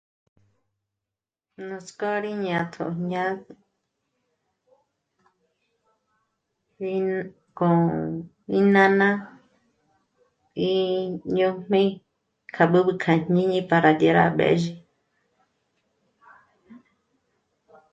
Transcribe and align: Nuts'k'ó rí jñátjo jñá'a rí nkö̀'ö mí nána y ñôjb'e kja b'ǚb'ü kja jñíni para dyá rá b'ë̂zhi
Nuts'k'ó 1.67 2.11
rí 2.23 2.31
jñátjo 2.41 2.85
jñá'a 2.97 3.31
rí 6.79 6.93
nkö̀'ö 7.07 7.85
mí 8.47 8.57
nána 8.73 9.09
y 10.69 10.71
ñôjb'e 11.35 11.81
kja 12.53 12.63
b'ǚb'ü 12.71 12.93
kja 13.01 13.13
jñíni 13.25 13.59
para 13.69 13.91
dyá 13.99 14.11
rá 14.17 14.25
b'ë̂zhi 14.37 14.71